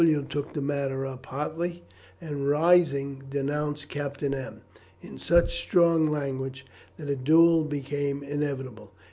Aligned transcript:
W 0.01 0.19
t 0.23 0.27
took 0.29 0.53
the 0.55 0.63
matter 0.63 1.05
up 1.05 1.27
hotly, 1.27 1.83
and 2.19 2.47
rising, 2.49 3.21
denounced 3.29 3.87
Captain 3.89 4.33
M 4.33 4.61
l 5.03 5.07
in 5.11 5.19
such 5.19 5.61
strong 5.61 6.07
language 6.07 6.65
that 6.97 7.07
a 7.07 7.15
duel 7.15 7.63
became 7.65 8.23
inevitable. 8.23 8.91